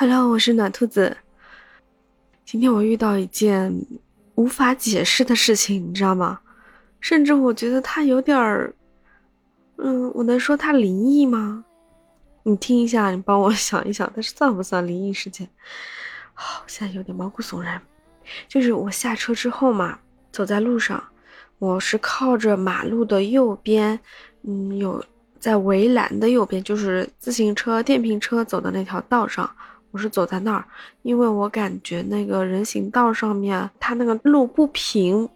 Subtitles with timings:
[0.00, 1.14] Hello，我是暖兔子。
[2.46, 3.84] 今天我遇到一件
[4.34, 6.40] 无法解释的事情，你知道吗？
[7.00, 8.72] 甚至我觉得它有点儿，
[9.76, 11.66] 嗯，我能说它灵异吗？
[12.44, 15.46] 你听一下，你帮我 想一想，它是算不算灵异事件？
[16.32, 17.78] 好，现在有点毛骨悚然。
[18.48, 19.98] 就是我下车之后嘛，
[20.32, 21.04] 走在路上，
[21.58, 24.00] 我是靠着马路的右边，
[24.44, 25.04] 嗯，有
[25.38, 29.54] 在围栏的右边，就是自行车、电瓶车走的那条道上，
[29.90, 30.64] 我是走在那儿，
[31.02, 35.28] 因为我感觉那个人行道上面它那个路不平，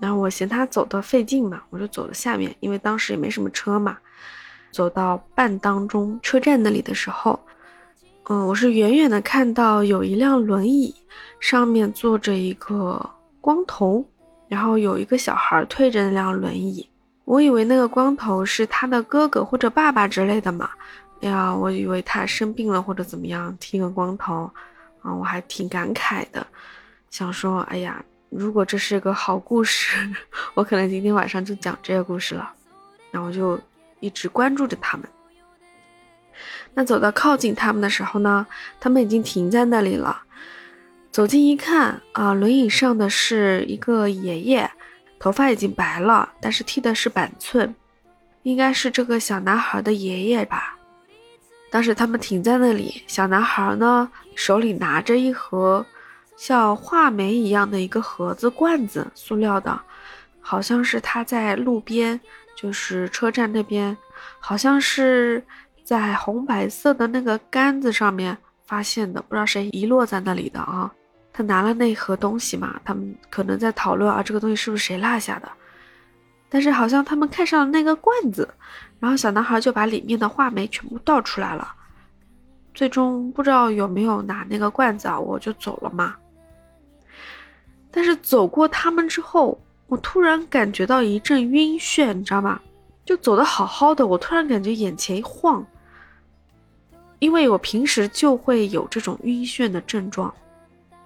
[0.00, 3.98] 然后我嫌它走的费劲嘛，我就走了下面，因为当时也没什么车嘛。
[4.72, 7.38] 走到半当中车站那里的时候，
[8.28, 10.94] 嗯，我是远远的看到有一辆轮椅，
[11.40, 14.04] 上面坐着一个光头，
[14.48, 16.88] 然后有一个小孩推着那辆轮椅。
[17.24, 20.70] 我以为那个光头是他的哥哥或者爸爸之类的嘛，
[21.20, 24.50] 哎呀，我以为他生病了或者怎么样，剃个光头，
[25.02, 26.46] 啊，我还挺感慨的，
[27.10, 29.96] 想说，哎呀，如果这是个好故事，
[30.54, 32.52] 我可能今天晚上就讲这个故事了，
[33.10, 33.60] 然后就。
[34.00, 35.08] 一直关注着他们。
[36.74, 38.46] 那走到靠近他们的时候呢，
[38.78, 40.22] 他们已经停在那里了。
[41.10, 44.70] 走近一看啊，轮椅上的是一个爷爷，
[45.18, 47.74] 头发已经白了，但是剃的是板寸，
[48.42, 50.75] 应该是这个小男孩的爷爷吧。
[51.70, 55.84] 当时他们停在那里，小男孩呢手里拿着一盒
[56.36, 59.80] 像话梅一样的一个盒子罐子，塑料的，
[60.40, 62.20] 好像是他在路边。
[62.58, 63.94] 就是车站那边，
[64.40, 65.44] 好像是
[65.84, 70.90] 在红白色的那个杆子上面发现的，不知道谁遗落在那里的啊。
[71.34, 75.52] 他拿了那盒东西嘛，他们可能在讨论啊，这个东西是不是谁落下的？
[76.48, 78.48] 但是好像他们看上了那个罐子，
[79.00, 81.74] 然后小男孩就把里面的话梅全部倒出来了。
[82.74, 86.16] 最终不知道有没有拿那个罐子啊，我就走了嘛。
[87.90, 89.60] 但是走过他们之后。
[89.88, 92.60] 我突然感觉到一阵晕眩，你知道吗？
[93.04, 95.64] 就走的好好的，我突然感觉眼前一晃，
[97.20, 100.34] 因为我平时就会有这种晕眩的症状，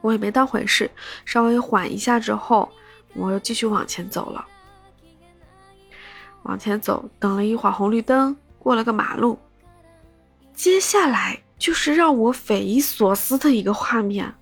[0.00, 0.88] 我也没当回事，
[1.24, 2.70] 稍微缓一下之后，
[3.14, 4.46] 我又继续往前走了。
[6.48, 9.38] 往前走，等了一会儿红绿灯，过了个马路，
[10.52, 14.34] 接下来就是让我匪夷所思的一个画面。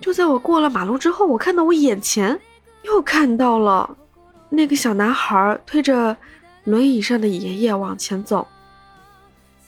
[0.00, 2.40] 就在我过了马路之后，我看到我眼前。
[2.82, 3.94] 又看到了
[4.48, 6.16] 那个小男孩推着
[6.64, 8.48] 轮椅上的爷爷往前走。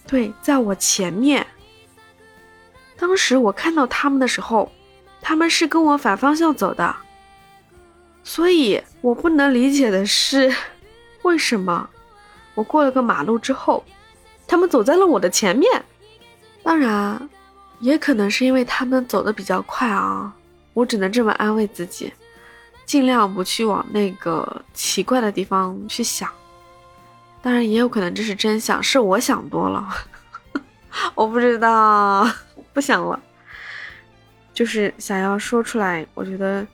[0.06, 1.46] 对，在我前面。
[2.96, 4.72] 当时我看到他们的时候，
[5.20, 6.96] 他们是跟我反方向走的，
[8.24, 10.50] 所以我不能理解的是，
[11.22, 11.88] 为什么
[12.54, 13.84] 我过了个马路之后，
[14.46, 15.84] 他们走在了我的前面？
[16.62, 17.28] 当然，
[17.80, 20.32] 也可能是因为他们走的比较快啊，
[20.74, 22.12] 我只能这么安慰自己。
[22.84, 26.28] 尽量不去往那个奇怪的地方去想，
[27.40, 29.88] 当然也有可能这是真相，是我想多了，
[31.14, 32.28] 我不知道，
[32.72, 33.18] 不想了，
[34.52, 36.66] 就是想要说出来，我觉得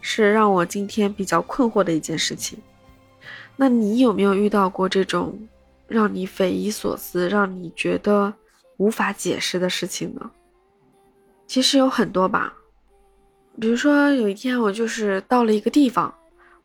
[0.00, 2.58] 是让我今天比较困惑的一件事情。
[3.56, 5.38] 那你有没有遇到过这种
[5.86, 8.32] 让你匪夷所思、让你觉得
[8.78, 10.30] 无法解释的事情呢？
[11.46, 12.54] 其实有很多吧。
[13.60, 16.12] 比如说有一天我就是到了一个地方，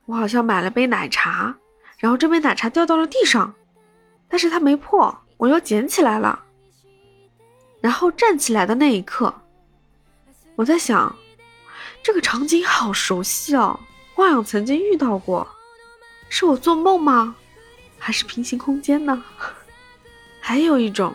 [0.06, 1.56] 我好像买了杯奶茶，
[1.98, 3.54] 然后这杯奶茶掉到了地上，
[4.28, 6.44] 但是它没破，我又捡起来了。
[7.80, 9.34] 然后站起来的那一刻，
[10.56, 11.16] 我在想，
[12.02, 13.80] 这个场景好熟悉哦，
[14.16, 15.48] 我好像曾经遇到过，
[16.29, 17.35] 是我做梦吗？
[17.97, 19.23] 还是平行空间呢？
[20.40, 21.13] 还有一种，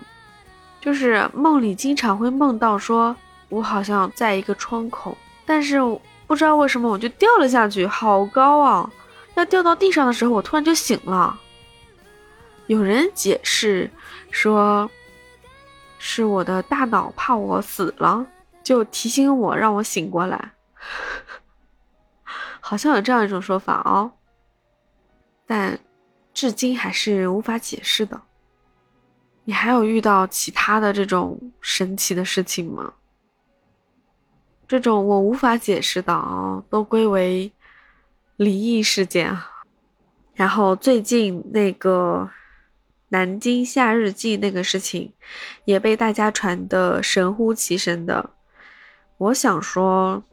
[0.81, 3.17] 就是梦里经常会梦到，说
[3.49, 5.17] 我好像在一个窗口。
[5.47, 5.79] 但是
[6.27, 8.91] 不知道为什么我就掉了下去，好高啊！
[9.35, 11.41] 要掉到地上的时候，我突然就醒了。
[12.67, 13.91] 有人解释
[14.31, 14.91] 说，
[15.99, 18.27] 是我的大脑怕我死了，
[18.63, 20.53] 就提醒我让我醒过来。
[22.61, 24.13] 好像有这样一种说法哦，
[25.47, 25.79] 但
[26.33, 28.21] 至今还是无法解释的。
[29.45, 32.95] 你还有遇到其他的这种神奇的事情吗？
[34.67, 37.53] 这种我无法解释的啊，都归为
[38.37, 39.37] 灵异事件。
[40.35, 42.31] 然后最近那个
[43.11, 45.13] 南京夏日祭那个事情，
[45.67, 48.31] 也被大家传的神乎其神的。
[49.19, 50.25] 我想说，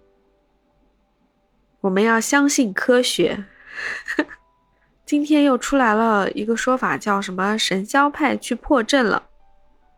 [1.81, 3.45] 我们要相信科学。
[5.11, 9.21] 今天又出来了一个说法，叫什么“神霄派去破阵了”。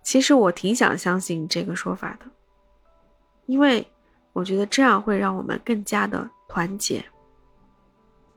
[0.01, 2.25] 其实我挺想相信这个说法的，
[3.45, 3.87] 因为
[4.31, 7.05] 我觉得这样会让我们更加的团结。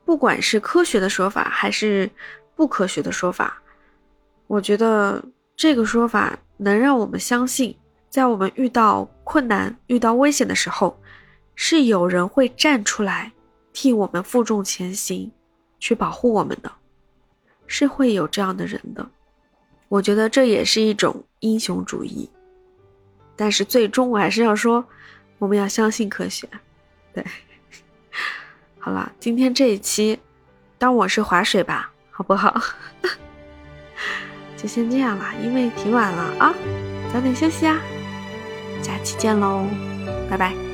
[0.05, 2.07] 不管是科学的说法还是
[2.55, 3.59] 不科学的说法，
[4.45, 5.25] 我觉得
[5.55, 7.75] 这个说法能让我们相信，
[8.07, 10.95] 在我们遇到困难、遇到危险的时候，
[11.55, 13.33] 是有人会站出来
[13.73, 15.31] 替我们负重前行，
[15.79, 16.71] 去保护我们的，
[17.67, 19.07] 是会有这样的人的。
[19.89, 22.29] 我觉得这也是一种英雄主义，
[23.35, 24.85] 但是最终我还是要说，
[25.39, 26.47] 我们要相信科学。
[27.13, 27.25] 对，
[28.79, 30.19] 好了，今天这一期
[30.77, 32.61] 当我是划水吧，好不好？
[34.57, 36.53] 就先这样了，因为挺晚了啊，
[37.13, 37.79] 早点休息啊，
[38.81, 39.65] 下期见喽，
[40.29, 40.66] 拜拜。